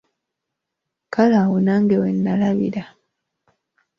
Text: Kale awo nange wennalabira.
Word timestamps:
Kale 1.13 1.35
awo 1.43 1.57
nange 1.65 1.95
wennalabira. 2.01 2.83